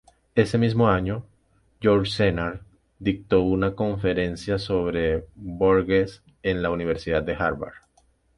[0.33, 1.27] Ese mismo año,
[1.79, 2.61] Yourcenar
[2.97, 7.75] dictó una conferencia sobre Borges en la Universidad de Harvard.